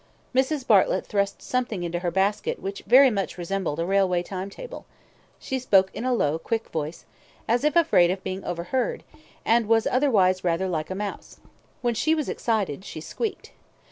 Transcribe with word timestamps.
Mrs. 0.33 0.65
Bartlett 0.65 1.05
thrust 1.05 1.43
something 1.43 1.83
into 1.83 1.99
her 1.99 2.09
basket 2.09 2.59
which 2.59 2.81
very 2.87 3.11
much 3.11 3.37
resembled 3.37 3.77
a 3.79 3.85
railway 3.85 4.23
time 4.23 4.49
table. 4.49 4.87
She 5.37 5.59
spoke 5.59 5.91
in 5.93 6.05
a 6.05 6.11
low, 6.11 6.39
quick 6.39 6.69
voice, 6.69 7.05
as 7.47 7.63
if 7.63 7.75
afraid 7.75 8.09
of 8.09 8.23
being 8.23 8.43
overheard, 8.43 9.03
and 9.45 9.67
was 9.67 9.85
otherwise 9.85 10.43
rather 10.43 10.67
like 10.67 10.89
a 10.89 10.95
mouse. 10.95 11.39
When 11.83 11.93
she 11.93 12.15
was 12.15 12.29
excited 12.29 12.83
she 12.83 12.99
squeaked. 12.99 13.51